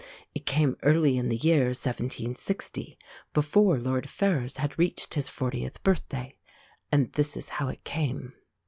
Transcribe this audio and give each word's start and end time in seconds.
It 0.33 0.47
came 0.47 0.77
early 0.81 1.15
in 1.15 1.29
the 1.29 1.35
year 1.37 1.65
1760, 1.65 2.97
before 3.33 3.77
Lord 3.77 4.09
Ferrers 4.09 4.57
had 4.57 4.79
reached 4.79 5.13
his 5.13 5.29
fortieth 5.29 5.83
birthday. 5.83 6.37
And 6.91 7.13
this 7.13 7.37
is 7.37 7.49
how 7.49 7.67
it 7.67 7.83
came. 7.83 8.33